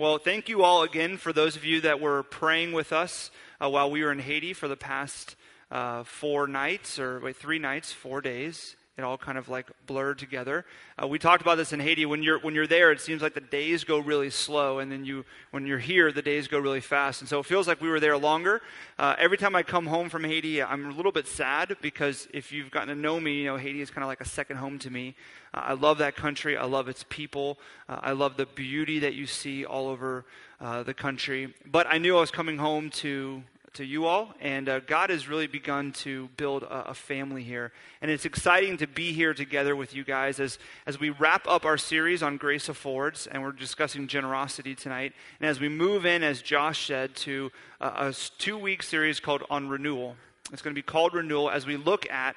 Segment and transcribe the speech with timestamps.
[0.00, 3.68] Well, thank you all again for those of you that were praying with us uh,
[3.68, 5.36] while we were in Haiti for the past
[5.70, 8.76] uh, four nights, or wait, three nights, four days.
[8.98, 10.66] It all kind of like blurred together.
[11.02, 12.04] Uh, we talked about this in Haiti.
[12.04, 15.04] When you're when you're there, it seems like the days go really slow, and then
[15.06, 17.22] you when you're here, the days go really fast.
[17.22, 18.60] And so it feels like we were there longer.
[18.98, 22.52] Uh, every time I come home from Haiti, I'm a little bit sad because if
[22.52, 24.78] you've gotten to know me, you know Haiti is kind of like a second home
[24.80, 25.14] to me.
[25.54, 26.58] Uh, I love that country.
[26.58, 27.58] I love its people.
[27.88, 30.26] Uh, I love the beauty that you see all over
[30.60, 31.54] uh, the country.
[31.64, 33.42] But I knew I was coming home to
[33.74, 34.34] to you all.
[34.40, 37.72] And uh, God has really begun to build a, a, family here.
[38.02, 41.64] And it's exciting to be here together with you guys as, as we wrap up
[41.64, 43.26] our series on Grace Affords.
[43.26, 45.12] And we're discussing generosity tonight.
[45.40, 49.68] And as we move in, as Josh said, to a two week series called On
[49.68, 50.16] Renewal.
[50.52, 52.36] It's going to be called Renewal as we look at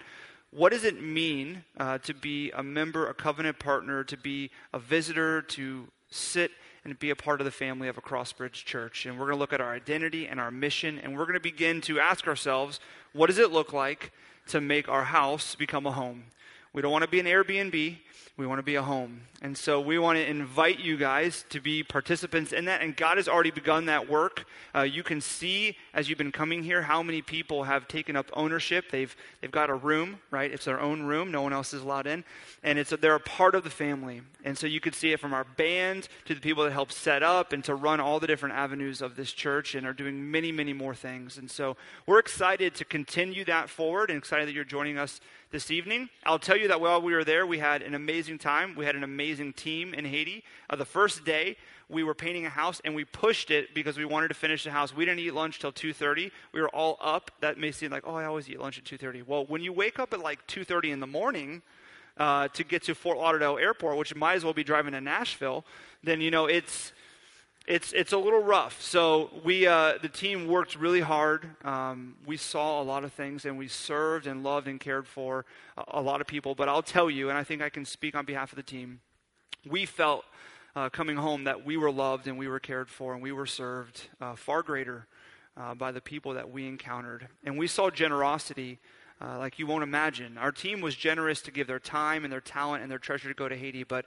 [0.52, 4.78] what does it mean uh, to be a member, a covenant partner, to be a
[4.78, 6.52] visitor, to sit
[6.84, 9.06] and be a part of the family of a Crossbridge church.
[9.06, 11.40] And we're going to look at our identity and our mission, and we're going to
[11.40, 12.80] begin to ask ourselves
[13.14, 14.12] what does it look like
[14.48, 16.26] to make our house become a home?
[16.74, 17.98] We don't want to be an Airbnb.
[18.36, 19.22] We want to be a home.
[19.44, 22.82] And so we want to invite you guys to be participants in that.
[22.82, 24.46] And God has already begun that work.
[24.74, 28.32] Uh, you can see as you've been coming here how many people have taken up
[28.34, 28.86] ownership.
[28.90, 30.52] They've, they've got a room, right?
[30.52, 31.30] It's their own room.
[31.30, 32.24] No one else is allowed in.
[32.64, 34.22] And it's, they're a part of the family.
[34.44, 37.22] And so you could see it from our band to the people that help set
[37.22, 40.52] up and to run all the different avenues of this church and are doing many,
[40.52, 41.38] many more things.
[41.38, 45.22] And so we're excited to continue that forward and excited that you're joining us
[45.54, 46.10] this evening.
[46.26, 48.74] I'll tell you that while we were there, we had an amazing time.
[48.76, 50.44] We had an amazing team in Haiti.
[50.68, 54.04] Uh, the first day, we were painting a house and we pushed it because we
[54.04, 54.96] wanted to finish the house.
[54.96, 56.32] We didn't eat lunch till 2:30.
[56.54, 57.30] We were all up.
[57.42, 60.00] That may seem like, "Oh, I always eat lunch at 2:30." Well, when you wake
[60.00, 61.62] up at like 2:30 in the morning
[62.18, 65.66] uh, to get to Fort Lauderdale Airport, which might as well be driving to Nashville,
[66.02, 66.94] then you know it's
[67.66, 68.82] it's it's a little rough.
[68.82, 71.50] So we uh, the team worked really hard.
[71.66, 75.46] Um, we saw a lot of things, and we served and loved and cared for
[75.78, 76.56] a, a, lot of people.
[76.56, 79.00] But I'll tell you, and I think I can speak on behalf of the team.
[79.66, 80.26] We felt
[80.76, 83.46] uh, coming home that we were loved and we were cared for and we were
[83.46, 85.08] served uh, far greater
[85.56, 88.80] uh, by the people that we encountered, and we saw generosity.
[89.22, 90.38] Uh, like you won't imagine.
[90.38, 93.34] Our team was generous to give their time and their talent and their treasure to
[93.34, 94.06] go to Haiti, but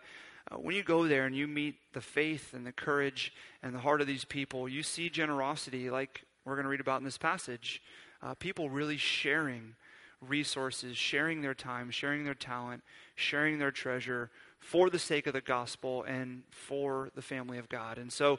[0.50, 3.80] uh, when you go there and you meet the faith and the courage and the
[3.80, 7.18] heart of these people, you see generosity like we're going to read about in this
[7.18, 7.82] passage.
[8.22, 9.74] Uh, people really sharing
[10.20, 12.82] resources, sharing their time, sharing their talent,
[13.14, 14.30] sharing their treasure
[14.60, 17.98] for the sake of the gospel and for the family of God.
[17.98, 18.38] And so,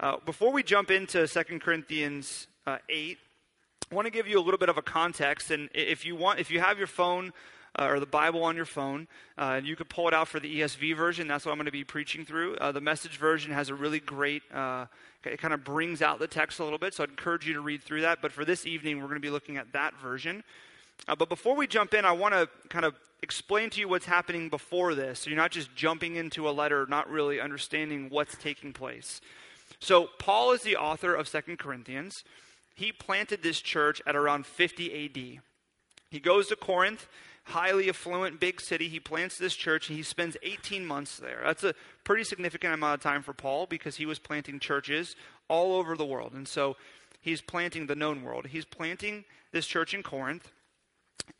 [0.00, 3.18] uh, before we jump into 2 Corinthians uh, 8,
[3.90, 5.50] I want to give you a little bit of a context.
[5.50, 7.32] And if you want, if you have your phone,
[7.76, 9.08] uh, or the Bible on your phone.
[9.36, 11.28] Uh, you could pull it out for the ESV version.
[11.28, 12.56] That's what I'm going to be preaching through.
[12.56, 14.86] Uh, the message version has a really great, uh,
[15.24, 16.94] it kind of brings out the text a little bit.
[16.94, 18.20] So I'd encourage you to read through that.
[18.22, 20.42] But for this evening, we're going to be looking at that version.
[21.06, 24.06] Uh, but before we jump in, I want to kind of explain to you what's
[24.06, 25.20] happening before this.
[25.20, 29.20] So you're not just jumping into a letter, not really understanding what's taking place.
[29.80, 32.24] So Paul is the author of Second Corinthians.
[32.74, 35.42] He planted this church at around 50 AD.
[36.10, 37.06] He goes to Corinth
[37.48, 38.88] highly affluent, big city.
[38.88, 41.40] He plants this church and he spends 18 months there.
[41.44, 45.16] That's a pretty significant amount of time for Paul because he was planting churches
[45.48, 46.34] all over the world.
[46.34, 46.76] And so
[47.20, 48.48] he's planting the known world.
[48.48, 50.52] He's planting this church in Corinth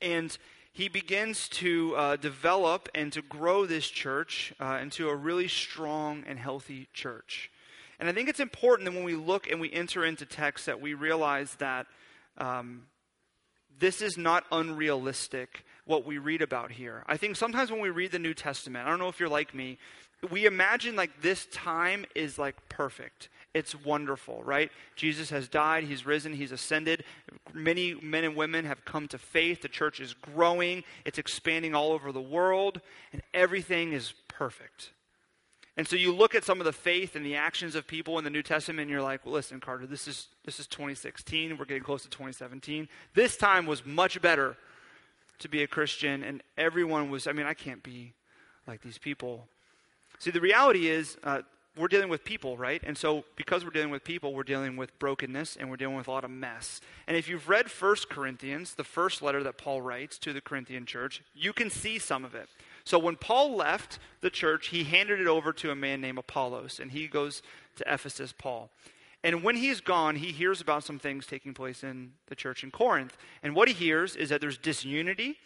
[0.00, 0.36] and
[0.72, 6.24] he begins to uh, develop and to grow this church uh, into a really strong
[6.26, 7.50] and healthy church.
[8.00, 10.80] And I think it's important that when we look and we enter into text that
[10.80, 11.86] we realize that
[12.38, 12.84] um,
[13.78, 17.02] this is not unrealistic what we read about here.
[17.06, 19.54] I think sometimes when we read the New Testament, I don't know if you're like
[19.54, 19.78] me,
[20.30, 23.30] we imagine like this time is like perfect.
[23.54, 24.70] It's wonderful, right?
[24.96, 27.04] Jesus has died, he's risen, he's ascended.
[27.54, 29.62] Many men and women have come to faith.
[29.62, 32.82] The church is growing, it's expanding all over the world,
[33.14, 34.90] and everything is perfect.
[35.78, 38.24] And so you look at some of the faith and the actions of people in
[38.24, 41.56] the New Testament, and you're like, well, listen, Carter, this is, this is 2016.
[41.56, 42.88] We're getting close to 2017.
[43.14, 44.56] This time was much better
[45.40, 48.12] to be a Christian, and everyone was, I mean, I can't be
[48.66, 49.46] like these people.
[50.18, 51.42] See, the reality is, uh,
[51.76, 52.82] we're dealing with people, right?
[52.84, 56.08] And so, because we're dealing with people, we're dealing with brokenness and we're dealing with
[56.08, 56.80] a lot of mess.
[57.06, 60.86] And if you've read First Corinthians, the first letter that Paul writes to the Corinthian
[60.86, 62.48] church, you can see some of it.
[62.84, 66.80] So, when Paul left the church, he handed it over to a man named Apollos,
[66.80, 67.42] and he goes
[67.76, 68.70] to Ephesus, Paul.
[69.24, 72.70] And when he's gone, he hears about some things taking place in the church in
[72.70, 73.16] Corinth.
[73.42, 75.36] And what he hears is that there's disunity,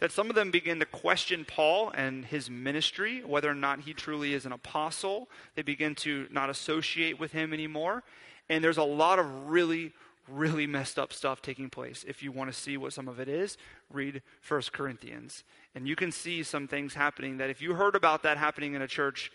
[0.00, 3.94] that some of them begin to question Paul and his ministry, whether or not he
[3.94, 5.28] truly is an apostle.
[5.54, 8.02] They begin to not associate with him anymore.
[8.48, 9.92] And there's a lot of really,
[10.28, 12.04] really messed up stuff taking place.
[12.06, 13.56] If you want to see what some of it is,
[13.92, 15.44] read 1 Corinthians.
[15.76, 18.82] And you can see some things happening that if you heard about that happening in
[18.82, 19.30] a church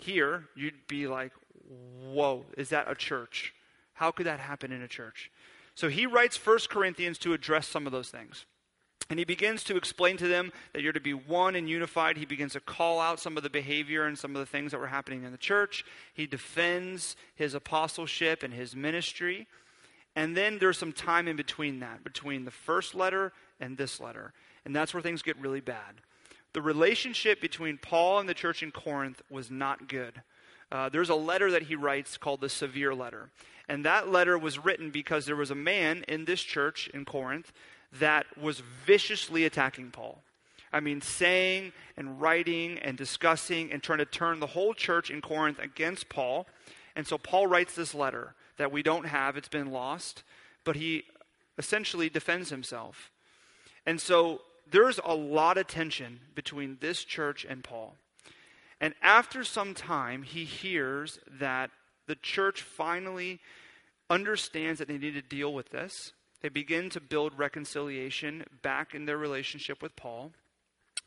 [0.00, 1.32] here, you'd be like,
[1.66, 3.54] whoa, is that a church?
[3.94, 5.30] How could that happen in a church?
[5.74, 8.46] So he writes 1 Corinthians to address some of those things.
[9.10, 12.18] And he begins to explain to them that you're to be one and unified.
[12.18, 14.80] He begins to call out some of the behavior and some of the things that
[14.80, 15.84] were happening in the church.
[16.12, 19.46] He defends his apostleship and his ministry.
[20.14, 24.32] And then there's some time in between that, between the first letter and this letter.
[24.64, 26.02] And that's where things get really bad.
[26.52, 30.22] The relationship between Paul and the church in Corinth was not good.
[30.70, 33.30] Uh, there's a letter that he writes called the Severe Letter.
[33.68, 37.52] And that letter was written because there was a man in this church in Corinth
[37.92, 40.22] that was viciously attacking Paul.
[40.72, 45.20] I mean, saying and writing and discussing and trying to turn the whole church in
[45.20, 46.46] Corinth against Paul.
[46.94, 50.22] And so Paul writes this letter that we don't have, it's been lost,
[50.64, 51.04] but he
[51.56, 53.10] essentially defends himself.
[53.86, 57.94] And so there's a lot of tension between this church and Paul.
[58.80, 61.70] And after some time, he hears that
[62.06, 63.40] the church finally
[64.08, 66.12] understands that they need to deal with this.
[66.40, 70.32] They begin to build reconciliation back in their relationship with Paul.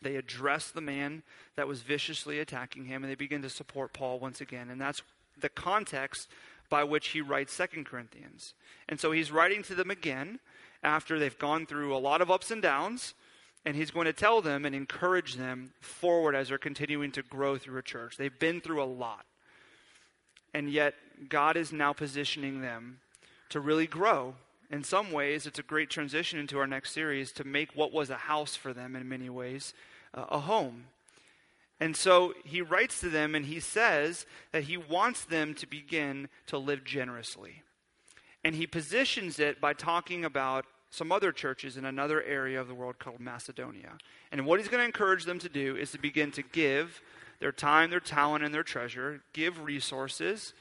[0.01, 1.23] They address the man
[1.55, 4.69] that was viciously attacking him, and they begin to support Paul once again.
[4.69, 5.01] And that's
[5.39, 6.27] the context
[6.69, 8.53] by which he writes Second Corinthians.
[8.89, 10.39] And so he's writing to them again
[10.83, 13.13] after they've gone through a lot of ups and downs,
[13.65, 17.57] and he's going to tell them and encourage them forward as they're continuing to grow
[17.57, 18.17] through a church.
[18.17, 19.25] They've been through a lot.
[20.53, 20.95] And yet,
[21.29, 22.99] God is now positioning them
[23.49, 24.35] to really grow
[24.71, 28.09] in some ways, it's a great transition into our next series to make what was
[28.09, 29.73] a house for them in many ways
[30.13, 30.85] uh, a home.
[31.79, 36.29] And so he writes to them and he says that he wants them to begin
[36.47, 37.63] to live generously.
[38.43, 42.75] And he positions it by talking about some other churches in another area of the
[42.75, 43.97] world called Macedonia.
[44.31, 47.01] And what he's going to encourage them to do is to begin to give
[47.39, 50.53] their time, their talent, and their treasure, give resources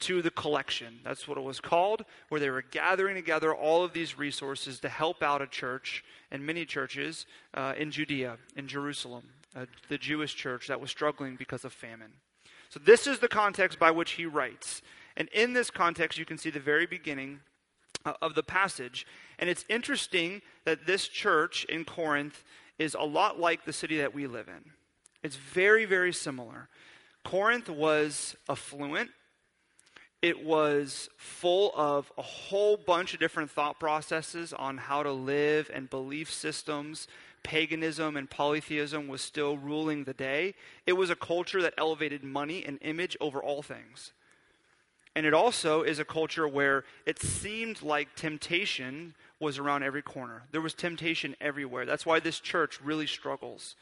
[0.00, 1.00] to the collection.
[1.02, 4.88] That's what it was called, where they were gathering together all of these resources to
[4.88, 9.24] help out a church and many churches uh, in Judea, in Jerusalem,
[9.56, 12.12] uh, the Jewish church that was struggling because of famine.
[12.68, 14.80] So, this is the context by which he writes.
[15.16, 17.40] And in this context, you can see the very beginning
[18.06, 19.06] Uh, of the passage.
[19.38, 22.42] And it's interesting that this church in Corinth
[22.78, 24.72] is a lot like the city that we live in.
[25.22, 26.70] It's very, very similar.
[27.24, 29.10] Corinth was affluent,
[30.22, 35.70] it was full of a whole bunch of different thought processes on how to live
[35.72, 37.06] and belief systems.
[37.42, 40.54] Paganism and polytheism was still ruling the day.
[40.86, 44.12] It was a culture that elevated money and image over all things.
[45.16, 50.44] And it also is a culture where it seemed like temptation was around every corner.
[50.52, 51.84] There was temptation everywhere.
[51.84, 53.74] That's why this church really struggles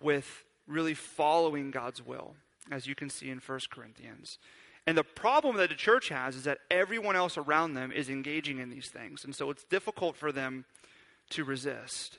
[0.00, 2.34] with really following God's will,
[2.70, 4.38] as you can see in 1 Corinthians.
[4.86, 8.58] And the problem that the church has is that everyone else around them is engaging
[8.58, 9.24] in these things.
[9.24, 10.64] And so it's difficult for them
[11.30, 12.18] to resist.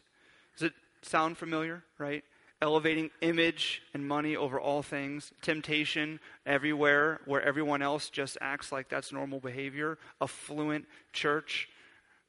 [0.58, 2.24] Does it sound familiar, right?
[2.64, 8.88] Elevating image and money over all things, temptation everywhere where everyone else just acts like
[8.88, 11.68] that's normal behavior, affluent church,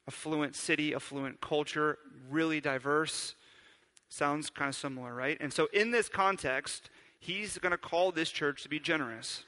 [0.08, 1.98] affluent city, affluent culture,
[2.28, 3.36] really diverse.
[4.08, 5.36] Sounds kind of similar, right?
[5.40, 9.44] And so in this context, he's going to call this church to be generous.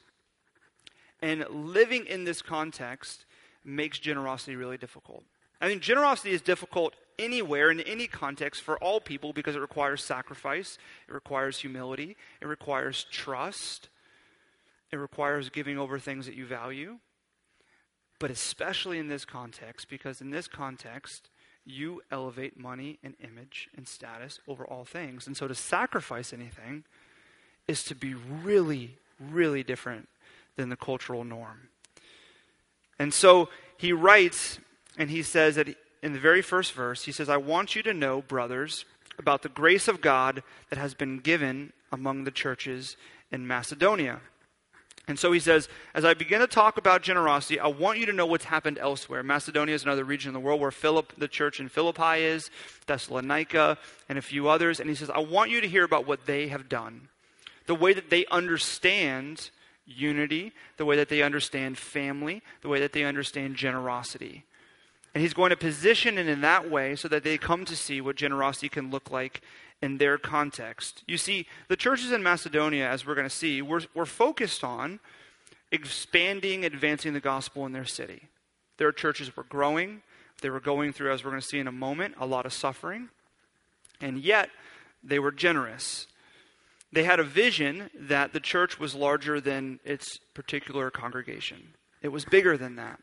[1.21, 3.25] And living in this context
[3.65, 5.25] makes generosity really difficult.
[5.59, 10.03] I think generosity is difficult anywhere in any context for all people because it requires
[10.03, 13.89] sacrifice, it requires humility, it requires trust,
[14.91, 16.97] it requires giving over things that you value.
[18.19, 21.29] But especially in this context, because in this context,
[21.65, 25.27] you elevate money and image and status over all things.
[25.27, 26.85] And so to sacrifice anything
[27.67, 30.07] is to be really, really different
[30.55, 31.69] than the cultural norm.
[32.97, 34.59] And so he writes,
[34.97, 37.93] and he says that in the very first verse, he says, I want you to
[37.93, 38.85] know, brothers,
[39.17, 42.97] about the grace of God that has been given among the churches
[43.31, 44.21] in Macedonia.
[45.07, 48.13] And so he says, as I begin to talk about generosity, I want you to
[48.13, 49.23] know what's happened elsewhere.
[49.23, 52.51] Macedonia is another region in the world where Philip, the church in Philippi is,
[52.87, 53.77] Thessalonica,
[54.09, 54.81] and a few others.
[54.81, 57.07] And he says, I want you to hear about what they have done,
[57.67, 59.49] the way that they understand
[59.85, 64.43] unity, the way that they understand family, the way that they understand generosity.
[65.17, 68.01] And he's going to position it in that way so that they come to see
[68.01, 69.41] what generosity can look like
[69.81, 71.03] in their context.
[71.07, 74.99] You see, the churches in Macedonia, as we're going to see, were, were focused on
[75.71, 78.27] expanding, advancing the gospel in their city.
[78.77, 80.03] Their churches were growing.
[80.43, 82.53] They were going through, as we're going to see in a moment, a lot of
[82.53, 83.09] suffering.
[83.99, 84.51] And yet,
[85.03, 86.05] they were generous.
[86.93, 92.23] They had a vision that the church was larger than its particular congregation, it was
[92.23, 92.99] bigger than that.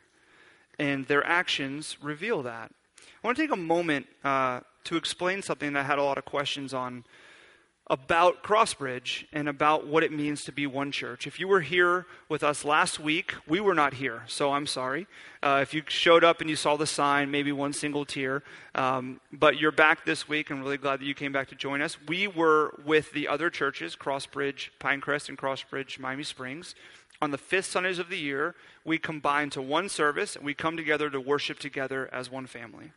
[0.79, 2.73] And their actions reveal that.
[3.23, 6.19] I want to take a moment uh, to explain something that I had a lot
[6.19, 7.05] of questions on
[7.89, 11.27] about Crossbridge and about what it means to be one church.
[11.27, 15.07] If you were here with us last week, we were not here, so I'm sorry.
[15.43, 18.43] Uh, if you showed up and you saw the sign, maybe one single tear,
[18.75, 20.51] um, but you're back this week.
[20.51, 21.99] I'm really glad that you came back to join us.
[22.09, 26.75] We were with the other churches, Crossbridge, Pinecrest, and Crossbridge, Miami Springs.
[27.25, 28.55] On the fifth Sundays of the year,
[28.85, 32.93] we combine to one service and we come together to worship together as one family.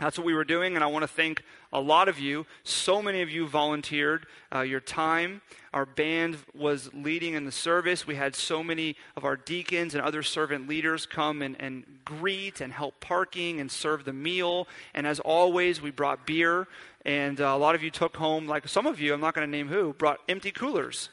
[0.00, 2.46] That's what we were doing, and I want to thank a lot of you.
[2.62, 5.42] So many of you volunteered uh, your time.
[5.74, 8.06] Our band was leading in the service.
[8.06, 12.62] We had so many of our deacons and other servant leaders come and, and greet
[12.62, 14.66] and help parking and serve the meal.
[14.94, 16.68] And as always, we brought beer,
[17.04, 19.46] and uh, a lot of you took home, like some of you, I'm not going
[19.46, 21.10] to name who, brought empty coolers.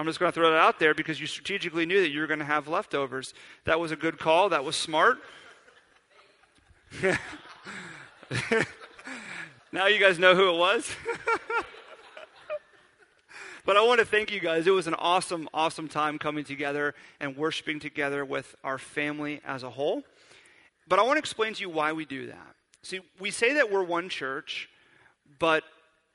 [0.00, 2.26] I'm just going to throw that out there because you strategically knew that you were
[2.26, 3.34] going to have leftovers.
[3.66, 4.48] That was a good call.
[4.48, 5.18] That was smart.
[9.70, 10.90] now you guys know who it was.
[13.66, 14.66] but I want to thank you guys.
[14.66, 19.64] It was an awesome, awesome time coming together and worshiping together with our family as
[19.64, 20.02] a whole.
[20.88, 22.54] But I want to explain to you why we do that.
[22.82, 24.70] See, we say that we're one church,
[25.38, 25.62] but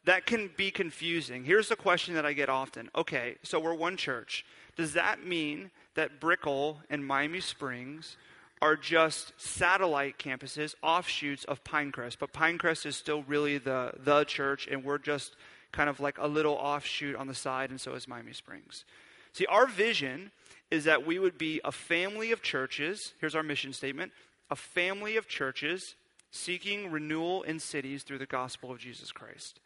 [0.05, 1.43] that can be confusing.
[1.43, 4.45] Here's the question that I get often okay, so we're one church.
[4.75, 8.17] Does that mean that Brickell and Miami Springs
[8.61, 12.17] are just satellite campuses, offshoots of Pinecrest.
[12.19, 15.35] But Pinecrest is still really the, the church, and we're just
[15.71, 18.85] kind of like a little offshoot on the side, and so is Miami Springs.
[19.33, 20.31] See, our vision
[20.71, 23.13] is that we would be a family of churches.
[23.19, 24.11] Here's our mission statement
[24.49, 25.95] a family of churches
[26.31, 29.59] seeking renewal in cities through the gospel of Jesus Christ.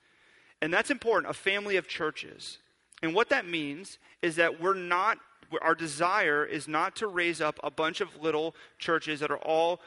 [0.62, 2.58] And that's important, a family of churches.
[3.02, 5.20] And what that means is that we're not
[5.62, 9.80] our desire is not to raise up a bunch of little churches that are all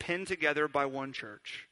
[0.00, 1.68] pinned together by one church.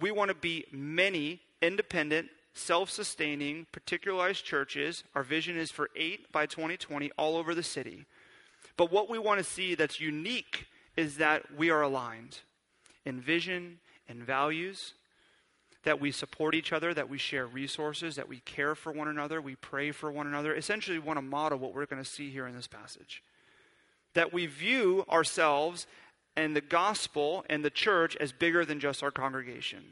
[0.00, 5.04] We want to be many independent, self sustaining, particularized churches.
[5.14, 8.04] Our vision is for eight by 2020 all over the city.
[8.76, 10.66] But what we want to see that's unique
[10.96, 12.40] is that we are aligned
[13.04, 13.78] in vision
[14.08, 14.94] and values
[15.84, 19.40] that we support each other, that we share resources, that we care for one another,
[19.40, 20.54] we pray for one another.
[20.54, 23.22] Essentially, we want to model what we're going to see here in this passage.
[24.14, 25.86] That we view ourselves
[26.36, 29.84] and the gospel and the church as bigger than just our congregation.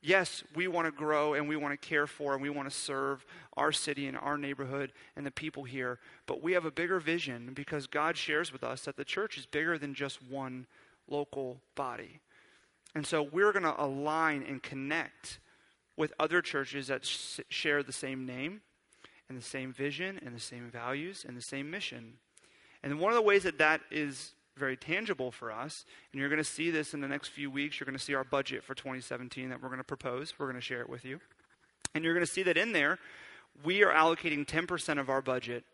[0.00, 2.74] Yes, we want to grow and we want to care for and we want to
[2.74, 3.24] serve
[3.56, 7.50] our city and our neighborhood and the people here, but we have a bigger vision
[7.52, 10.66] because God shares with us that the church is bigger than just one
[11.08, 12.20] local body.
[12.94, 15.38] And so we're going to align and connect
[15.96, 18.62] with other churches that sh- share the same name
[19.28, 22.14] and the same vision and the same values and the same mission.
[22.82, 26.38] And one of the ways that that is very tangible for us, and you're going
[26.38, 28.74] to see this in the next few weeks, you're going to see our budget for
[28.74, 30.34] 2017 that we're going to propose.
[30.38, 31.20] We're going to share it with you.
[31.94, 32.98] And you're going to see that in there,
[33.64, 35.64] we are allocating 10% of our budget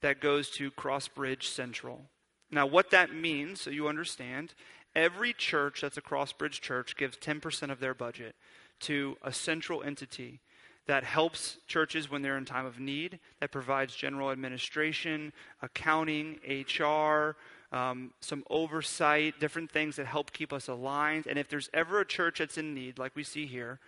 [0.00, 2.02] that goes to Crossbridge Central.
[2.50, 4.54] Now, what that means, so you understand,
[4.94, 8.34] Every church that's a Crossbridge church gives 10% of their budget
[8.80, 10.40] to a central entity
[10.86, 15.32] that helps churches when they're in time of need, that provides general administration,
[15.62, 17.36] accounting, HR,
[17.74, 21.26] um, some oversight, different things that help keep us aligned.
[21.26, 23.78] And if there's ever a church that's in need, like we see here,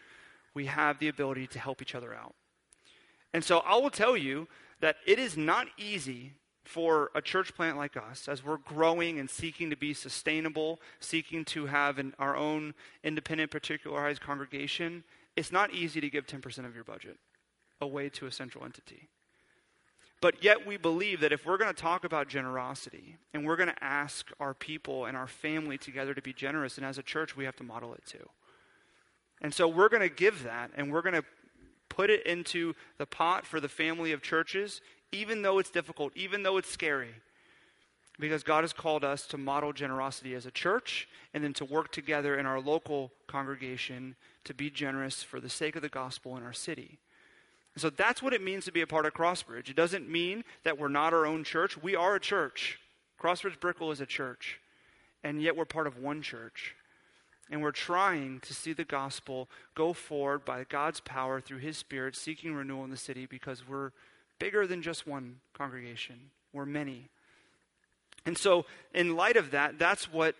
[0.55, 2.35] we have the ability to help each other out.
[3.33, 4.47] And so I will tell you
[4.81, 6.35] that it is not easy
[6.65, 11.45] for a church plant like us, as we're growing and seeking to be sustainable, seeking
[11.47, 15.05] to have an, our own independent, particularized congregation,
[15.37, 17.19] it's not easy to give 10% of your budget
[17.81, 19.09] away to a central entity.
[20.21, 23.69] But yet, we believe that if we're going to talk about generosity and we're going
[23.69, 27.37] to ask our people and our family together to be generous, and as a church,
[27.37, 28.27] we have to model it too.
[29.43, 31.25] And so, we're going to give that and we're going to
[31.91, 34.81] put it into the pot for the family of churches
[35.15, 37.15] even though it's difficult, even though it's scary.
[38.19, 41.91] Because God has called us to model generosity as a church and then to work
[41.91, 46.45] together in our local congregation to be generous for the sake of the gospel in
[46.45, 46.99] our city.
[47.77, 49.69] So that's what it means to be a part of Crossbridge.
[49.69, 51.77] It doesn't mean that we're not our own church.
[51.77, 52.79] We are a church.
[53.21, 54.61] Crossbridge Brickell is a church.
[55.25, 56.77] And yet we're part of one church.
[57.51, 62.15] And we're trying to see the gospel go forward by God's power through His Spirit,
[62.15, 63.91] seeking renewal in the city because we're
[64.39, 66.31] bigger than just one congregation.
[66.53, 67.09] We're many.
[68.27, 68.65] And so,
[68.95, 70.35] in light of that, that's what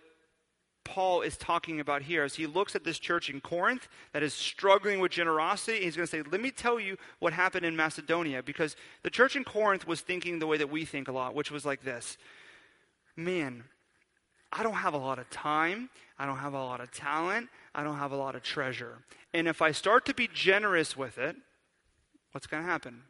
[0.83, 4.33] Paul is talking about here as he looks at this church in Corinth that is
[4.33, 5.83] struggling with generosity.
[5.83, 9.35] He's going to say, Let me tell you what happened in Macedonia, because the church
[9.35, 12.17] in Corinth was thinking the way that we think a lot, which was like this
[13.17, 13.63] Man,
[14.51, 17.83] I don't have a lot of time, I don't have a lot of talent, I
[17.83, 18.99] don't have a lot of treasure.
[19.33, 21.35] And if I start to be generous with it,
[22.31, 23.03] what's going to happen?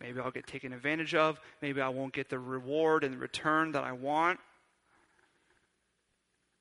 [0.00, 1.40] Maybe I'll get taken advantage of.
[1.60, 4.40] Maybe I won't get the reward and the return that I want.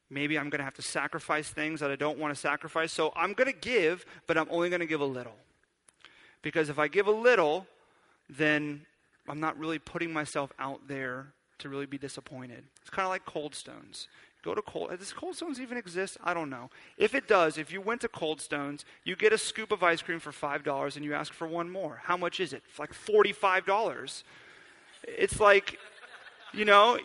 [0.10, 2.92] Maybe I'm going to have to sacrifice things that I don't want to sacrifice.
[2.92, 5.36] So I'm going to give, but I'm only going to give a little.
[6.42, 7.68] Because if I give a little,
[8.30, 8.86] then
[9.28, 12.64] I'm not really putting myself out there to really be disappointed.
[12.82, 14.08] It's kind of like cold stones.
[14.44, 14.98] Go to Cold.
[14.98, 16.18] Does Cold Stones even exist?
[16.24, 16.70] I don't know.
[16.98, 20.02] If it does, if you went to Cold Stones, you get a scoop of ice
[20.02, 22.02] cream for five dollars, and you ask for one more.
[22.06, 22.64] How much is it?
[22.78, 24.24] Like forty-five dollars.
[25.04, 25.78] It's like,
[26.54, 27.00] you know,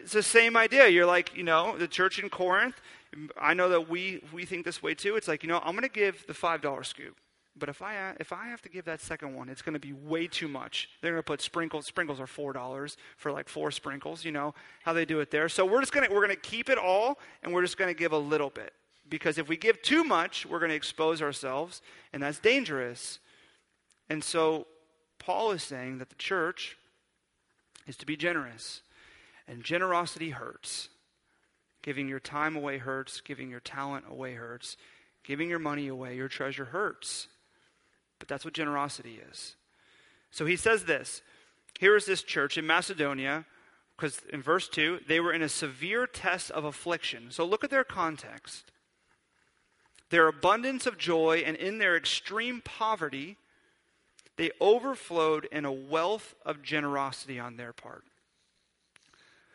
[0.00, 0.88] it's the same idea.
[0.88, 2.80] You're like, you know, the church in Corinth.
[3.40, 5.16] I know that we we think this way too.
[5.16, 7.16] It's like, you know, I'm going to give the five dollar scoop.
[7.58, 9.92] But if I if I have to give that second one, it's going to be
[9.92, 10.88] way too much.
[11.00, 11.86] They're going to put sprinkles.
[11.86, 14.24] Sprinkles are four dollars for like four sprinkles.
[14.24, 15.48] You know how they do it there.
[15.48, 17.92] So we're just going to we're going to keep it all, and we're just going
[17.92, 18.72] to give a little bit
[19.08, 21.82] because if we give too much, we're going to expose ourselves,
[22.12, 23.18] and that's dangerous.
[24.08, 24.66] And so
[25.18, 26.78] Paul is saying that the church
[27.86, 28.80] is to be generous,
[29.46, 30.88] and generosity hurts.
[31.82, 33.20] Giving your time away hurts.
[33.20, 34.76] Giving your talent away hurts.
[35.24, 37.28] Giving your money away, your treasure hurts.
[38.22, 39.56] But that's what generosity is.
[40.30, 41.22] So he says this
[41.80, 43.46] Here is this church in Macedonia,
[43.96, 47.32] because in verse 2, they were in a severe test of affliction.
[47.32, 48.70] So look at their context.
[50.10, 53.38] Their abundance of joy and in their extreme poverty,
[54.36, 58.04] they overflowed in a wealth of generosity on their part.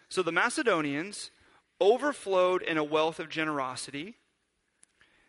[0.10, 1.32] So the Macedonians
[1.80, 4.16] overflowed in a wealth of generosity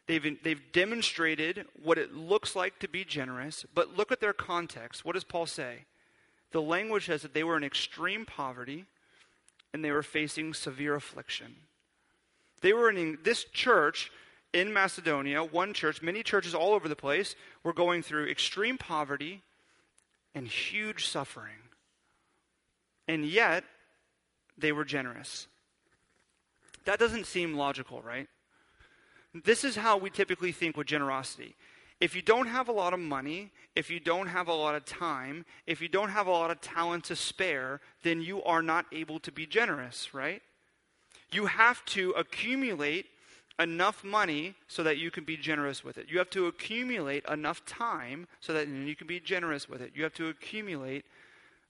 [0.08, 5.04] They've, they've demonstrated what it looks like to be generous, but look at their context.
[5.04, 5.84] What does Paul say?
[6.50, 8.86] The language says that they were in extreme poverty
[9.74, 11.56] and they were facing severe affliction.
[12.62, 14.10] They were in this church
[14.54, 19.42] in Macedonia, one church, many churches all over the place were going through extreme poverty
[20.34, 21.68] and huge suffering.
[23.06, 23.64] And yet,
[24.56, 25.48] they were generous.
[26.86, 28.26] That doesn't seem logical, right?
[29.34, 31.54] This is how we typically think with generosity.
[32.00, 34.84] If you don't have a lot of money, if you don't have a lot of
[34.84, 38.86] time, if you don't have a lot of talent to spare, then you are not
[38.92, 40.40] able to be generous, right?
[41.32, 43.06] You have to accumulate
[43.58, 46.06] enough money so that you can be generous with it.
[46.08, 49.90] You have to accumulate enough time so that you can be generous with it.
[49.94, 51.04] You have to accumulate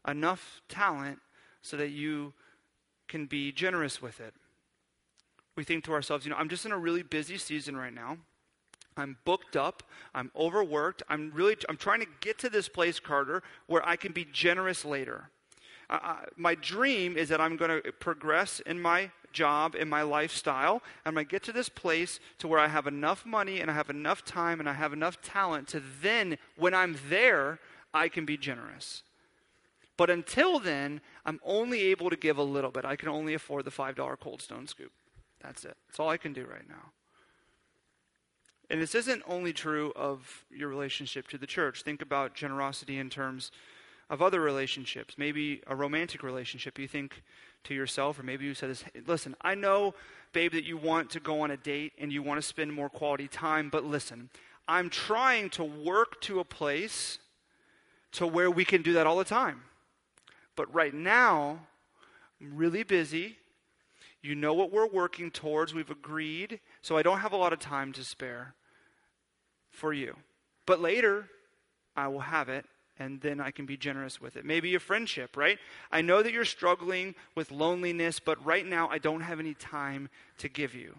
[0.07, 1.19] enough talent
[1.63, 2.35] so that you
[3.09, 4.35] can be generous with it
[5.59, 8.17] we think to ourselves, you know, I'm just in a really busy season right now.
[8.97, 9.83] I'm booked up.
[10.15, 11.03] I'm overworked.
[11.09, 14.85] I'm really I'm trying to get to this place, Carter, where I can be generous
[14.85, 15.31] later.
[15.91, 20.81] Uh, my dream is that I'm going to progress in my job, in my lifestyle.
[21.05, 23.75] I'm going to get to this place to where I have enough money and I
[23.75, 27.59] have enough time and I have enough talent to then, when I'm there,
[27.93, 29.03] I can be generous.
[29.97, 32.85] But until then, I'm only able to give a little bit.
[32.85, 34.93] I can only afford the $5 cold stone scoop.
[35.41, 35.77] That's it.
[35.89, 36.93] That's all I can do right now.
[38.71, 41.83] And this isn't only true of your relationship to the church.
[41.83, 43.51] Think about generosity in terms
[44.11, 45.15] of other relationships.
[45.17, 46.79] Maybe a romantic relationship.
[46.79, 47.23] You think
[47.65, 49.95] to yourself, or maybe you said this listen, I know,
[50.33, 52.89] babe, that you want to go on a date and you want to spend more
[52.89, 54.31] quality time, but listen,
[54.67, 57.19] I'm trying to work to a place
[58.13, 59.63] to where we can do that all the time.
[60.57, 61.61] But right now,
[62.41, 63.38] I'm really busy
[64.23, 65.75] you know what we're working towards.
[65.75, 66.61] We've agreed.
[66.83, 68.55] So I don't have a lot of time to spare
[69.71, 70.17] for you.
[70.67, 71.29] But later,
[71.97, 72.67] I will have it,
[72.99, 74.45] and then I can be generous with it.
[74.45, 75.59] Maybe a friendship, right?
[75.91, 80.09] I know that you're struggling with loneliness, but right now I don't have any time
[80.39, 80.97] to give you.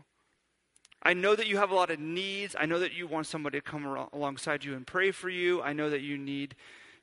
[1.01, 2.55] I know that you have a lot of needs.
[2.59, 5.61] I know that you want somebody to come alongside you and pray for you.
[5.61, 6.55] I know that you need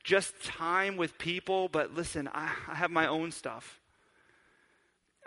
[0.03, 3.79] just time with people, but listen, I, I have my own stuff.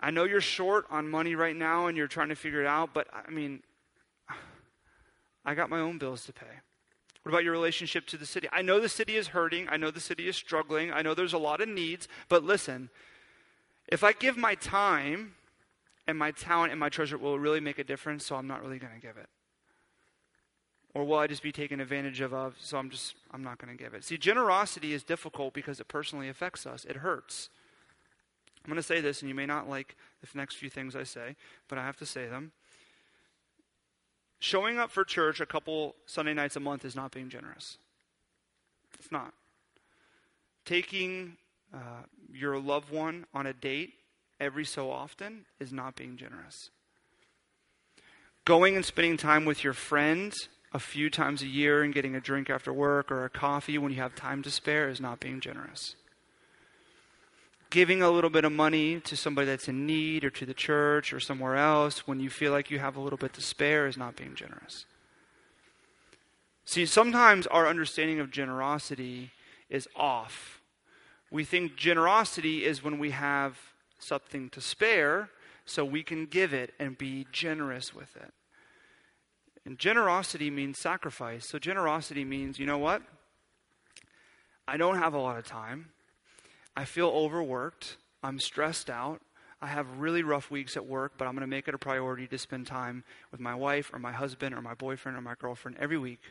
[0.01, 2.93] I know you're short on money right now and you're trying to figure it out,
[2.93, 3.61] but I mean,
[5.45, 6.59] I got my own bills to pay.
[7.23, 8.47] What about your relationship to the city?
[8.51, 9.67] I know the city is hurting.
[9.69, 10.91] I know the city is struggling.
[10.91, 12.07] I know there's a lot of needs.
[12.29, 12.89] But listen,
[13.87, 15.35] if I give my time
[16.07, 18.79] and my talent and my treasure will really make a difference, so I'm not really
[18.79, 19.29] going to give it?
[20.95, 23.75] Or will I just be taken advantage of, of so I'm just I'm not going
[23.75, 24.03] to give it?
[24.03, 26.85] See, generosity is difficult because it personally affects us.
[26.85, 27.49] It hurts.
[28.63, 31.03] I'm going to say this, and you may not like the next few things I
[31.03, 31.35] say,
[31.67, 32.51] but I have to say them.
[34.39, 37.77] Showing up for church a couple Sunday nights a month is not being generous.
[38.99, 39.33] It's not.
[40.65, 41.37] Taking
[41.73, 43.93] uh, your loved one on a date
[44.39, 46.69] every so often is not being generous.
[48.45, 52.21] Going and spending time with your friends a few times a year and getting a
[52.21, 55.39] drink after work or a coffee when you have time to spare is not being
[55.39, 55.95] generous.
[57.71, 61.13] Giving a little bit of money to somebody that's in need or to the church
[61.13, 63.97] or somewhere else when you feel like you have a little bit to spare is
[63.97, 64.85] not being generous.
[66.65, 69.31] See, sometimes our understanding of generosity
[69.69, 70.61] is off.
[71.31, 73.57] We think generosity is when we have
[73.99, 75.29] something to spare
[75.65, 78.33] so we can give it and be generous with it.
[79.65, 81.45] And generosity means sacrifice.
[81.45, 83.01] So generosity means, you know what?
[84.67, 85.91] I don't have a lot of time.
[86.75, 87.97] I feel overworked.
[88.23, 89.21] I'm stressed out.
[89.61, 92.25] I have really rough weeks at work, but I'm going to make it a priority
[92.27, 95.77] to spend time with my wife or my husband or my boyfriend or my girlfriend
[95.79, 96.21] every week.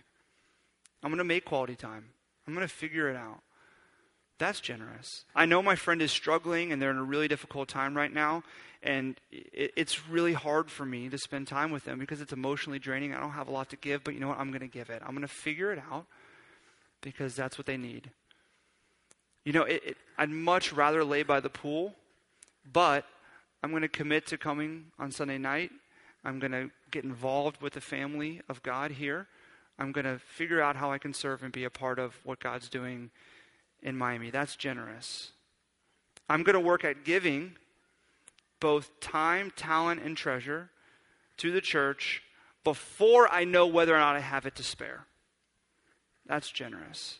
[1.03, 2.07] I'm going to make quality time.
[2.47, 3.41] I'm going to figure it out.
[4.39, 5.27] That's generous.
[5.35, 8.43] I know my friend is struggling and they're in a really difficult time right now,
[8.83, 12.79] and it, it's really hard for me to spend time with them because it's emotionally
[12.79, 13.15] draining.
[13.15, 14.39] I don't have a lot to give, but you know what?
[14.39, 15.03] I'm going to give it.
[15.05, 16.07] I'm going to figure it out
[17.03, 18.11] because that's what they need.
[19.45, 21.95] You know, it, it, I'd much rather lay by the pool,
[22.71, 23.05] but
[23.63, 25.71] I'm going to commit to coming on Sunday night.
[26.25, 29.27] I'm going to get involved with the family of God here.
[29.79, 32.41] I'm going to figure out how I can serve and be a part of what
[32.41, 33.11] God's doing
[33.83, 34.31] in Miami.
[34.31, 35.33] That's generous.
[36.29, 37.57] I'm going to work at giving
[38.61, 40.71] both time, talent, and treasure
[41.39, 42.23] to the church
[42.63, 45.07] before I know whether or not I have it to spare.
[46.27, 47.19] That's generous.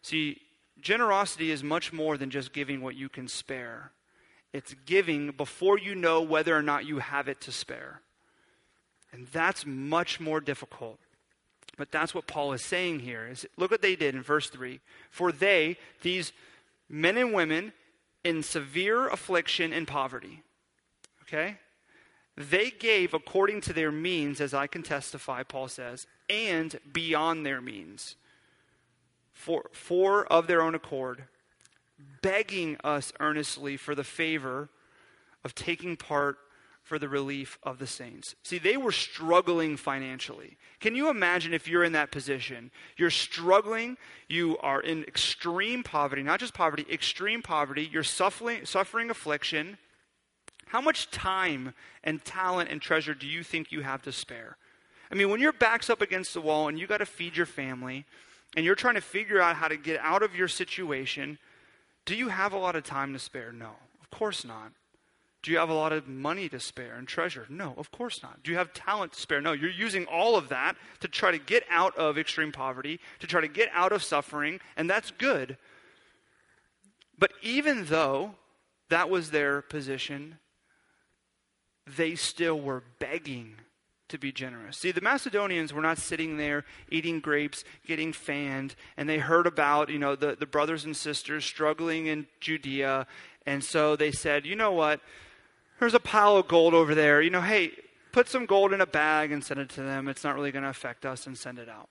[0.00, 0.40] See,
[0.80, 3.92] generosity is much more than just giving what you can spare.
[4.52, 8.00] It's giving before you know whether or not you have it to spare.
[9.12, 10.98] And that's much more difficult.
[11.76, 13.26] But that's what Paul is saying here.
[13.30, 14.80] Is look what they did in verse 3.
[15.10, 16.32] For they, these
[16.88, 17.72] men and women
[18.24, 20.42] in severe affliction and poverty,
[21.22, 21.58] okay?
[22.36, 27.60] They gave according to their means, as I can testify, Paul says, and beyond their
[27.60, 28.16] means,
[29.36, 31.24] for, for of their own accord,
[32.22, 34.70] begging us earnestly for the favor
[35.44, 36.38] of taking part
[36.82, 38.34] for the relief of the saints.
[38.42, 40.56] See, they were struggling financially.
[40.80, 42.70] Can you imagine if you're in that position?
[42.96, 49.10] You're struggling, you are in extreme poverty, not just poverty, extreme poverty, you're suffering, suffering
[49.10, 49.76] affliction.
[50.68, 54.56] How much time and talent and treasure do you think you have to spare?
[55.10, 57.46] I mean, when your back's up against the wall and you got to feed your
[57.46, 58.06] family
[58.56, 61.38] and you're trying to figure out how to get out of your situation,
[62.06, 63.52] do you have a lot of time to spare?
[63.52, 64.72] No, of course not.
[65.42, 67.46] Do you have a lot of money to spare and treasure?
[67.48, 68.42] No, of course not.
[68.42, 69.40] Do you have talent to spare?
[69.40, 73.28] No, you're using all of that to try to get out of extreme poverty, to
[73.28, 75.56] try to get out of suffering, and that's good.
[77.16, 78.34] But even though
[78.88, 80.38] that was their position,
[81.86, 83.54] they still were begging
[84.08, 84.76] to be generous.
[84.78, 89.90] See, the Macedonians were not sitting there eating grapes, getting fanned, and they heard about,
[89.90, 93.06] you know, the, the brothers and sisters struggling in Judea,
[93.44, 95.00] and so they said, you know what?
[95.78, 97.20] there's a pile of gold over there.
[97.20, 97.72] You know, hey,
[98.12, 100.08] put some gold in a bag and send it to them.
[100.08, 101.88] It's not really going to affect us and send it out.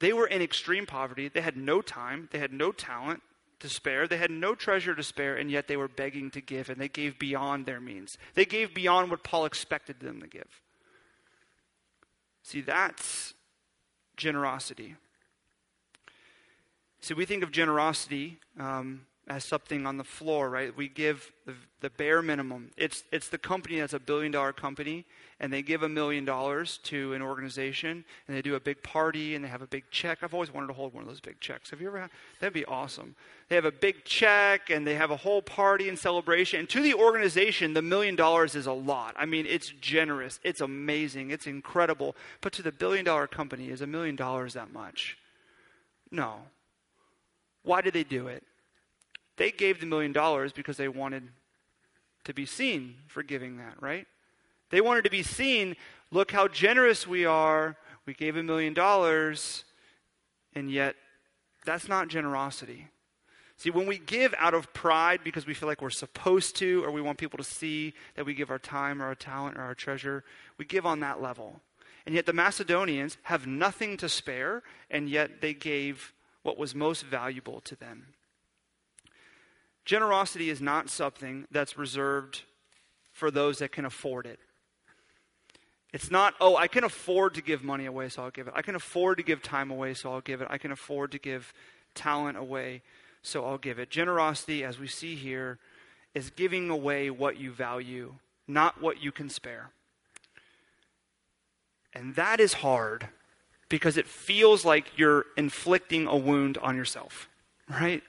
[0.00, 1.28] They were in extreme poverty.
[1.28, 3.22] They had no time, they had no talent
[3.58, 6.70] to spare, they had no treasure to spare, and yet they were begging to give,
[6.70, 8.16] and they gave beyond their means.
[8.34, 10.60] They gave beyond what Paul expected them to give.
[12.48, 13.34] See, that's
[14.16, 14.96] generosity.
[16.98, 20.74] See, we think of generosity um, as something on the floor, right?
[20.74, 22.70] We give the, the bare minimum.
[22.78, 25.04] It's, it's the company that's a billion dollar company,
[25.40, 29.34] and they give a million dollars to an organization, and they do a big party,
[29.34, 30.18] and they have a big check.
[30.22, 31.70] I've always wanted to hold one of those big checks.
[31.70, 32.10] Have you ever had?
[32.40, 33.14] That'd be awesome.
[33.48, 36.60] They have a big check, and they have a whole party and celebration.
[36.60, 39.14] And to the organization, the million dollars is a lot.
[39.16, 42.16] I mean, it's generous, it's amazing, it's incredible.
[42.40, 45.16] But to the billion dollar company, is a million dollars that much?
[46.10, 46.34] No.
[47.62, 48.42] Why did they do it?
[49.36, 51.28] They gave the million dollars because they wanted
[52.24, 54.06] to be seen for giving that, right?
[54.70, 55.76] They wanted to be seen.
[56.10, 57.76] Look how generous we are.
[58.06, 59.64] We gave a million dollars,
[60.54, 60.96] and yet
[61.64, 62.88] that's not generosity.
[63.58, 66.92] See, when we give out of pride because we feel like we're supposed to, or
[66.92, 69.74] we want people to see that we give our time or our talent or our
[69.74, 70.24] treasure,
[70.58, 71.60] we give on that level.
[72.06, 77.04] And yet the Macedonians have nothing to spare, and yet they gave what was most
[77.04, 78.06] valuable to them.
[79.84, 82.42] Generosity is not something that's reserved
[83.12, 84.38] for those that can afford it.
[85.92, 88.52] It's not, oh, I can afford to give money away, so I'll give it.
[88.54, 90.48] I can afford to give time away, so I'll give it.
[90.50, 91.54] I can afford to give
[91.94, 92.82] talent away,
[93.22, 93.90] so I'll give it.
[93.90, 95.58] Generosity, as we see here,
[96.14, 98.14] is giving away what you value,
[98.46, 99.70] not what you can spare.
[101.94, 103.08] And that is hard
[103.68, 107.28] because it feels like you're inflicting a wound on yourself,
[107.68, 108.02] right?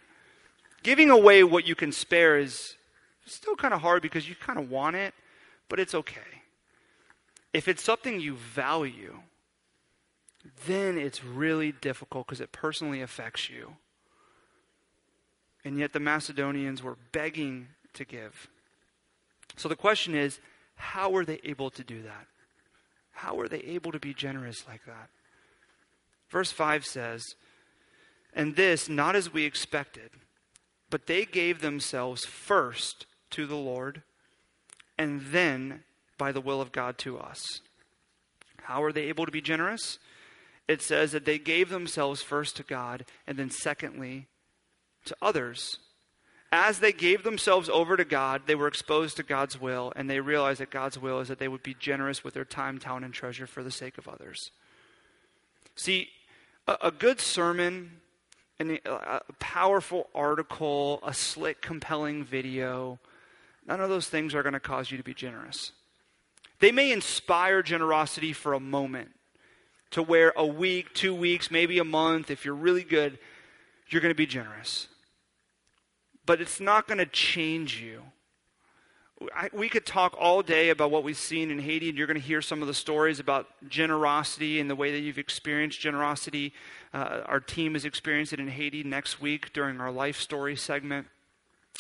[0.84, 2.76] Giving away what you can spare is
[3.26, 5.14] still kind of hard because you kind of want it,
[5.70, 6.22] but it's okay.
[7.54, 9.20] If it's something you value,
[10.68, 13.76] then it's really difficult because it personally affects you.
[15.66, 18.48] And yet the Macedonians were begging to give.
[19.58, 20.40] So the question is
[20.76, 22.28] how were they able to do that?
[23.12, 25.10] How were they able to be generous like that?
[26.30, 27.36] Verse 5 says,
[28.34, 30.12] And this not as we expected,
[30.90, 34.04] but they gave themselves first to the Lord,
[34.98, 35.84] and then
[36.20, 37.62] by the will of God to us.
[38.62, 39.98] How are they able to be generous?
[40.68, 44.28] It says that they gave themselves first to God and then, secondly,
[45.06, 45.80] to others.
[46.52, 50.20] As they gave themselves over to God, they were exposed to God's will, and they
[50.20, 53.14] realized that God's will is that they would be generous with their time, talent, and
[53.14, 54.52] treasure for the sake of others.
[55.76, 56.10] See,
[56.68, 58.02] a, a good sermon,
[58.60, 63.00] a, a powerful article, a slick, compelling video,
[63.68, 65.72] none of those things are going to cause you to be generous.
[66.60, 69.12] They may inspire generosity for a moment
[69.92, 73.18] to where a week, two weeks, maybe a month, if you're really good,
[73.88, 74.88] you're going to be generous.
[76.26, 78.04] But it's not going to change you.
[79.36, 82.20] I, we could talk all day about what we've seen in Haiti, and you're going
[82.20, 86.54] to hear some of the stories about generosity and the way that you've experienced generosity.
[86.94, 91.08] Uh, our team has experienced it in Haiti next week during our life story segment.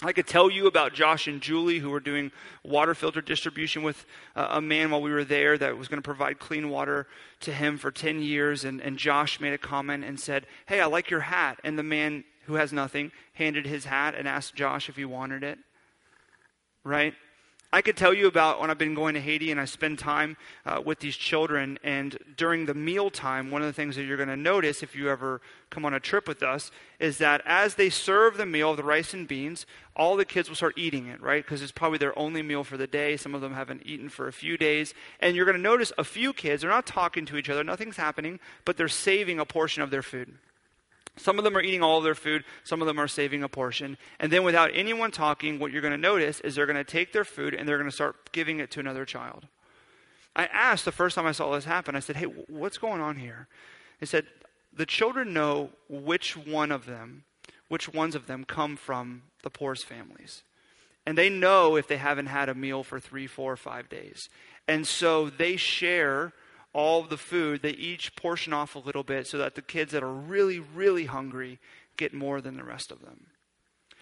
[0.01, 2.31] I could tell you about Josh and Julie, who were doing
[2.63, 6.05] water filter distribution with uh, a man while we were there that was going to
[6.05, 7.05] provide clean water
[7.41, 8.63] to him for 10 years.
[8.63, 11.59] And, and Josh made a comment and said, Hey, I like your hat.
[11.65, 15.43] And the man who has nothing handed his hat and asked Josh if he wanted
[15.43, 15.59] it.
[16.85, 17.13] Right?
[17.71, 20.37] I could tell you about when I've been going to Haiti and I spend time
[20.65, 21.77] uh, with these children.
[21.83, 24.95] And during the meal time, one of the things that you're going to notice if
[24.95, 28.71] you ever come on a trip with us is that as they serve the meal
[28.71, 31.45] of the rice and beans, all the kids will start eating it, right?
[31.45, 33.15] Because it's probably their only meal for the day.
[33.15, 34.95] Some of them haven't eaten for a few days.
[35.19, 37.97] And you're going to notice a few kids, they're not talking to each other, nothing's
[37.97, 40.39] happening, but they're saving a portion of their food.
[41.19, 43.49] Some of them are eating all of their food, some of them are saving a
[43.49, 43.97] portion.
[44.19, 47.11] And then, without anyone talking, what you're going to notice is they're going to take
[47.11, 49.47] their food and they're going to start giving it to another child.
[50.35, 53.17] I asked the first time I saw this happen, I said, Hey, what's going on
[53.17, 53.47] here?
[53.99, 54.27] He said,
[54.73, 57.25] The children know which one of them,
[57.67, 60.43] which ones of them come from the poorest families.
[61.05, 64.29] And they know if they haven't had a meal for three, four, five days.
[64.67, 66.33] And so they share
[66.73, 70.03] all the food, they each portion off a little bit so that the kids that
[70.03, 71.59] are really, really hungry
[71.97, 73.27] get more than the rest of them.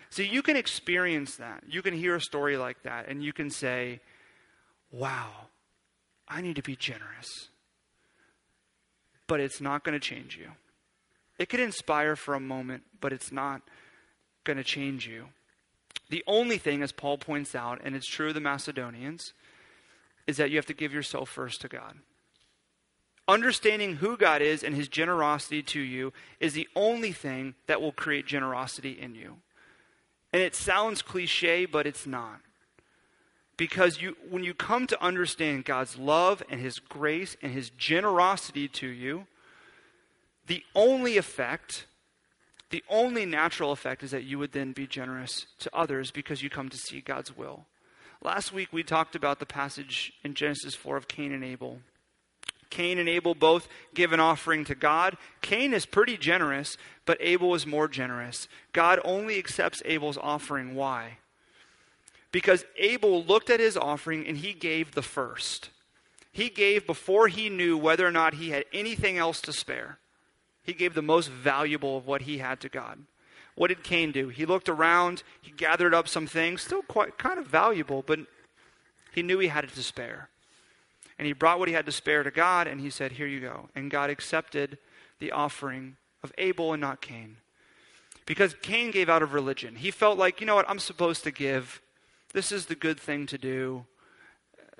[0.10, 1.64] See, you can experience that.
[1.68, 4.00] You can hear a story like that, and you can say,
[4.92, 5.30] wow,
[6.28, 7.50] I need to be generous.
[9.28, 10.52] But it's not going to change you.
[11.38, 13.62] It could inspire for a moment, but it's not
[14.44, 15.28] going to change you.
[16.10, 19.34] The only thing, as Paul points out, and it's true of the Macedonians,
[20.26, 21.98] is that you have to give yourself first to God.
[23.28, 27.92] Understanding who God is and his generosity to you is the only thing that will
[27.92, 29.38] create generosity in you.
[30.32, 32.40] And it sounds cliche, but it's not.
[33.58, 38.68] Because you, when you come to understand God's love and his grace and his generosity
[38.70, 39.26] to you,
[40.46, 41.86] the only effect,
[42.70, 46.50] the only natural effect is that you would then be generous to others because you
[46.50, 47.66] come to see God's will.
[48.22, 51.80] Last week we talked about the passage in Genesis 4 of Cain and Abel.
[52.70, 55.18] Cain and Abel both give an offering to God.
[55.42, 58.48] Cain is pretty generous, but Abel is more generous.
[58.74, 60.76] God only accepts Abel's offering.
[60.76, 61.18] Why?
[62.32, 65.70] Because Abel looked at his offering and he gave the first.
[66.32, 69.98] He gave before he knew whether or not he had anything else to spare.
[70.64, 73.00] He gave the most valuable of what he had to God.
[73.56, 74.28] What did Cain do?
[74.28, 78.20] He looked around, he gathered up some things, still quite kind of valuable, but
[79.14, 80.30] he knew he had it to spare.
[81.18, 83.40] And he brought what he had to spare to God, and he said, Here you
[83.40, 83.70] go.
[83.76, 84.78] And God accepted
[85.20, 87.38] the offering of Abel and not Cain.
[88.26, 89.76] Because Cain gave out of religion.
[89.76, 91.82] He felt like, you know what, I'm supposed to give.
[92.34, 93.86] This is the good thing to do.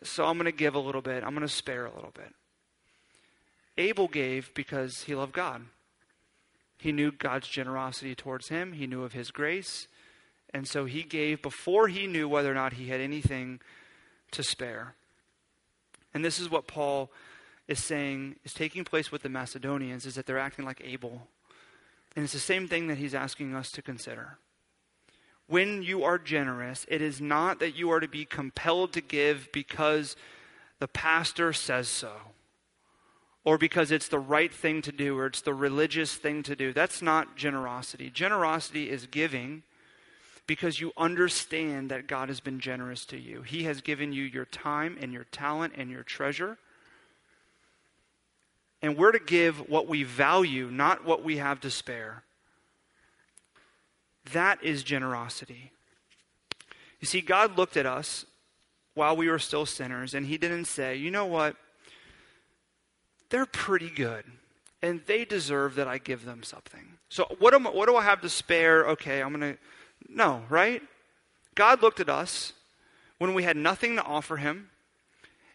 [0.04, 1.24] So I'm going to give a little bit.
[1.24, 2.34] I'm going to spare a little bit.
[3.78, 5.64] Abel gave because he loved God.
[6.78, 9.88] He knew God's generosity towards him, he knew of his grace.
[10.54, 13.60] And so he gave before he knew whether or not he had anything
[14.32, 14.96] to spare.
[16.14, 17.12] And this is what Paul
[17.68, 21.28] is saying is taking place with the Macedonians is that they're acting like Abel.
[22.16, 24.38] And it's the same thing that he's asking us to consider.
[25.48, 29.50] When you are generous, it is not that you are to be compelled to give
[29.54, 30.16] because
[30.80, 32.12] the pastor says so
[33.44, 36.74] or because it's the right thing to do or it's the religious thing to do.
[36.74, 38.10] That's not generosity.
[38.10, 39.64] Generosity is giving
[40.48, 43.42] because you understand that God has been generous to you.
[43.42, 46.58] He has given you your time and your talent and your treasure.
[48.82, 52.24] And we're to give what we value, not what we have to spare.
[54.32, 55.72] That is generosity.
[57.02, 58.26] You see, God looked at us
[58.94, 61.56] while we were still sinners, and He didn't say, you know what?
[63.30, 64.24] They're pretty good,
[64.82, 66.98] and they deserve that I give them something.
[67.10, 68.86] So, what, am, what do I have to spare?
[68.90, 69.60] Okay, I'm going to.
[70.08, 70.82] No, right?
[71.56, 72.54] God looked at us
[73.18, 74.70] when we had nothing to offer Him,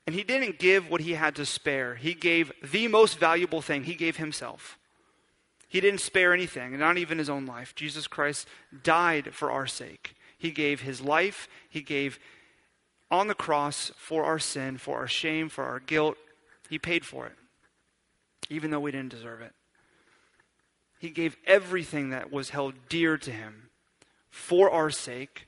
[0.07, 1.95] and He didn't give what He had to spare.
[1.95, 4.79] He gave the most valuable thing, He gave Himself.
[5.73, 7.75] He didn't spare anything, not even his own life.
[7.75, 8.47] Jesus Christ
[8.83, 10.15] died for our sake.
[10.37, 12.19] He gave his life, he gave
[13.11, 16.19] on the cross for our sin, for our shame, for our guilt.
[16.69, 17.33] He paid for it,
[18.51, 19.53] even though we didn't deserve it.
[20.99, 23.71] He gave everything that was held dear to him
[24.33, 25.47] for our sake,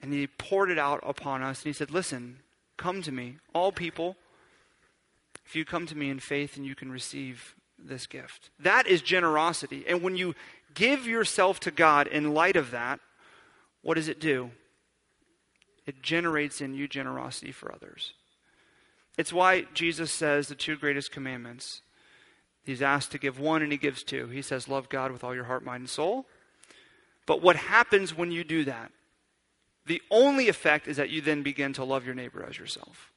[0.00, 1.62] and he poured it out upon us.
[1.62, 2.40] And he said, Listen,
[2.76, 4.16] come to me, all people.
[5.46, 8.50] If you come to me in faith, and you can receive this gift.
[8.60, 9.84] That is generosity.
[9.88, 10.34] And when you
[10.74, 13.00] give yourself to God in light of that,
[13.82, 14.50] what does it do?
[15.86, 18.12] It generates in you generosity for others.
[19.16, 21.80] It's why Jesus says the two greatest commandments.
[22.62, 24.28] He's asked to give one and he gives two.
[24.28, 26.26] He says, Love God with all your heart, mind, and soul.
[27.30, 28.90] But what happens when you do that?
[29.86, 33.12] The only effect is that you then begin to love your neighbor as yourself.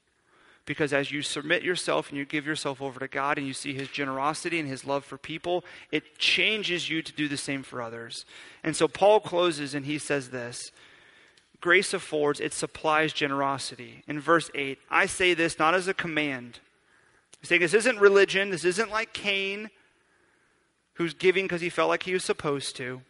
[0.67, 3.73] Because as you submit yourself and you give yourself over to God and you see
[3.73, 7.81] His generosity and His love for people, it changes you to do the same for
[7.81, 8.23] others.
[8.63, 10.71] And so Paul closes and he says this
[11.59, 14.03] Grace affords, it supplies generosity.
[14.07, 16.59] In verse 8, I say this not as a command.
[17.39, 19.71] He's saying this isn't religion, this isn't like Cain,
[20.93, 23.01] who's giving because he felt like he was supposed to.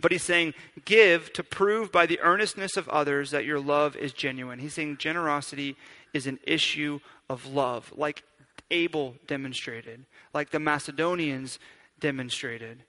[0.00, 0.54] But he's saying,
[0.84, 4.58] give to prove by the earnestness of others that your love is genuine.
[4.58, 5.76] He's saying generosity
[6.12, 8.22] is an issue of love, like
[8.70, 10.04] Abel demonstrated,
[10.34, 11.58] like the Macedonians
[11.98, 12.82] demonstrated.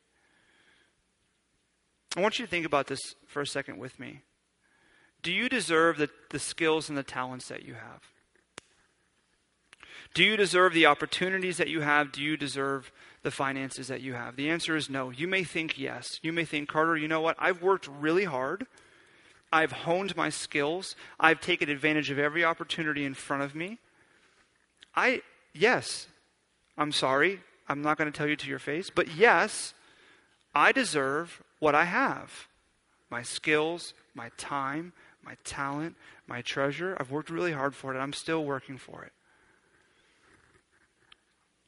[2.16, 4.22] I want you to think about this for a second with me.
[5.22, 8.02] Do you deserve the, the skills and the talents that you have?
[10.14, 12.12] Do you deserve the opportunities that you have?
[12.12, 12.92] Do you deserve
[13.24, 14.36] the finances that you have?
[14.36, 15.10] The answer is no.
[15.10, 16.20] You may think yes.
[16.24, 17.36] You may think, Carter, you know what?
[17.40, 18.66] I've worked really hard.
[19.52, 20.96] I've honed my skills.
[21.20, 23.80] I've taken advantage of every opportunity in front of me.
[24.96, 25.22] I,
[25.54, 26.08] yes,
[26.78, 27.42] I'm sorry.
[27.70, 29.74] I'm not going to tell you to your face, but yes,
[30.56, 32.48] I deserve what I have
[33.10, 34.92] my skills, my time,
[35.24, 35.96] my talent,
[36.28, 36.98] my treasure.
[37.00, 39.14] I've worked really hard for it, and I'm still working for it.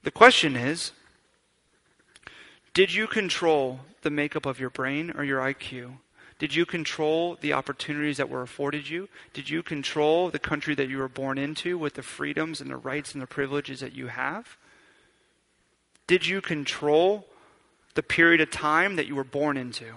[0.04, 0.92] The question is
[2.74, 5.98] Did you control the makeup of your brain or your IQ?
[6.38, 9.10] Did you control the opportunities that were afforded you?
[9.34, 12.78] Did you control the country that you were born into with the freedoms and the
[12.78, 14.58] rights and the privileges that you have?
[16.08, 17.28] Did you control
[17.96, 19.96] the period of time that you were born into?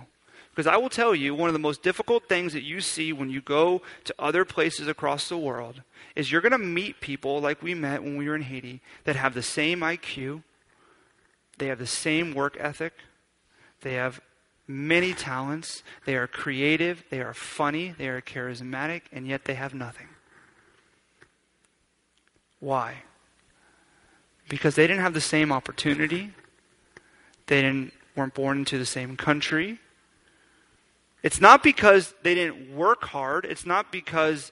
[0.54, 3.30] Because I will tell you, one of the most difficult things that you see when
[3.30, 5.82] you go to other places across the world
[6.14, 9.16] is you're going to meet people like we met when we were in Haiti that
[9.16, 10.42] have the same IQ,
[11.56, 12.92] they have the same work ethic,
[13.80, 14.20] they have
[14.66, 15.82] many talents.
[16.04, 20.08] They are creative, they are funny, they are charismatic, and yet they have nothing.
[22.60, 23.02] Why?
[24.48, 26.32] Because they didn't have the same opportunity.
[27.46, 29.78] They didn't weren't born into the same country.
[31.22, 33.44] It's not because they didn't work hard.
[33.44, 34.50] It's not because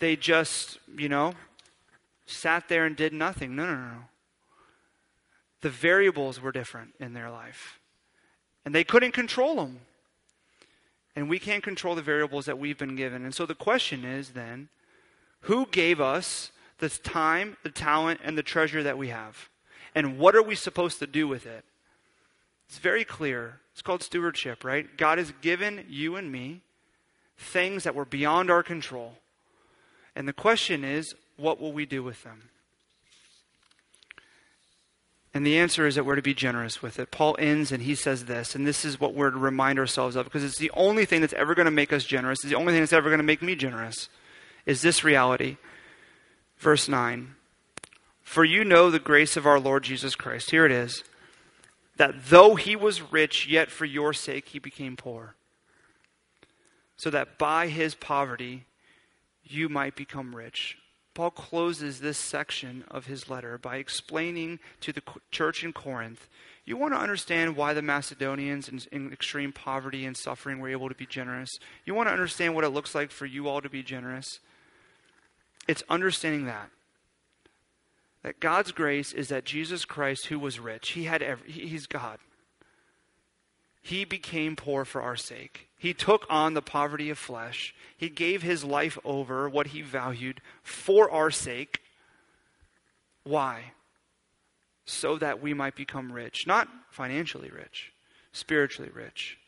[0.00, 1.34] they just, you know,
[2.26, 3.54] sat there and did nothing.
[3.54, 3.98] No, no, no.
[5.60, 7.80] The variables were different in their life.
[8.64, 9.80] And they couldn't control them.
[11.16, 13.24] And we can't control the variables that we've been given.
[13.24, 14.68] And so the question is then
[15.42, 19.48] who gave us this time, the talent, and the treasure that we have?
[19.94, 21.64] And what are we supposed to do with it?
[22.68, 23.60] It's very clear.
[23.78, 24.88] It's called stewardship, right?
[24.96, 26.62] God has given you and me
[27.36, 29.18] things that were beyond our control.
[30.16, 32.50] And the question is, what will we do with them?
[35.32, 37.12] And the answer is that we're to be generous with it.
[37.12, 40.24] Paul ends and he says this, and this is what we're to remind ourselves of
[40.24, 42.40] because it's the only thing that's ever going to make us generous.
[42.42, 44.08] It's the only thing that's ever going to make me generous.
[44.66, 45.56] Is this reality?
[46.58, 47.36] Verse 9.
[48.22, 50.50] For you know the grace of our Lord Jesus Christ.
[50.50, 51.04] Here it is.
[51.98, 55.34] That though he was rich, yet for your sake he became poor.
[56.96, 58.64] So that by his poverty
[59.44, 60.78] you might become rich.
[61.14, 66.28] Paul closes this section of his letter by explaining to the church in Corinth
[66.68, 70.90] you want to understand why the Macedonians in, in, extreme poverty and suffering were able
[70.90, 71.58] to be generous.
[71.86, 74.40] You want to understand what it looks like for you all to be generous.
[75.66, 76.68] It's understanding that.
[78.22, 82.18] That God's grace is that Jesus Christ, who was rich, he had every, he's God.
[83.80, 85.68] He became poor for our sake.
[85.78, 87.74] He took on the poverty of flesh.
[87.96, 91.80] He gave his life over, what he valued, for our sake.
[93.22, 93.72] Why?
[94.84, 96.46] So that we might become rich.
[96.46, 97.92] Not financially rich,
[98.32, 99.38] spiritually rich.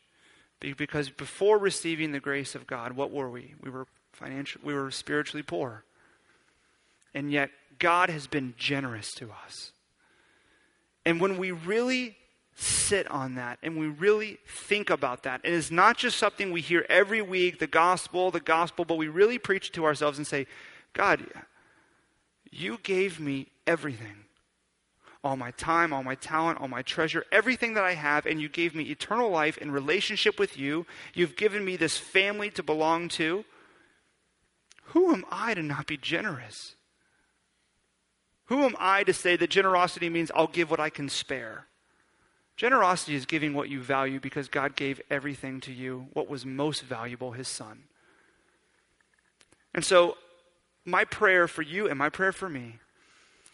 [0.59, 3.55] Because before receiving the grace of God, what were we?
[3.61, 5.83] We were financially, we were spiritually poor.
[7.13, 7.49] And yet
[7.81, 9.73] God has been generous to us.
[11.05, 12.15] And when we really
[12.55, 15.41] sit on that and we really think about that.
[15.43, 19.39] It's not just something we hear every week, the gospel, the gospel, but we really
[19.39, 20.45] preach to ourselves and say,
[20.93, 21.25] God,
[22.51, 24.25] you gave me everything
[25.23, 28.49] all my time, all my talent, all my treasure, everything that I have, and you
[28.49, 30.85] gave me eternal life in relationship with you.
[31.13, 33.43] You've given me this family to belong to.
[34.85, 36.75] Who am I to not be generous?
[38.51, 41.67] Who am I to say that generosity means I'll give what I can spare?
[42.57, 46.81] Generosity is giving what you value because God gave everything to you, what was most
[46.81, 47.83] valuable, His Son.
[49.73, 50.17] And so,
[50.83, 52.79] my prayer for you and my prayer for me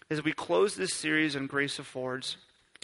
[0.09, 2.37] is we close this series on Grace Affords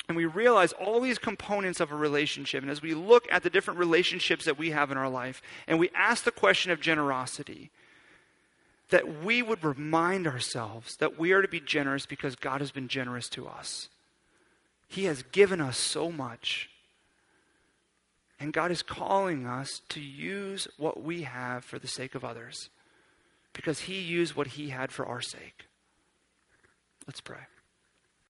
[0.07, 2.61] and we realize all these components of a relationship.
[2.61, 5.79] And as we look at the different relationships that we have in our life and
[5.79, 7.71] we ask the question of generosity,
[8.93, 12.87] that we would remind ourselves that we are to be generous because God has been
[12.87, 13.89] generous to us.
[14.87, 16.69] He has given us so much.
[18.39, 22.69] And God is calling us to use what we have for the sake of others
[23.51, 25.65] because He used what He had for our sake.
[27.07, 27.47] Let's pray.